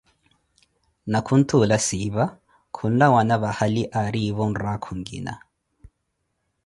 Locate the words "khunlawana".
2.77-3.35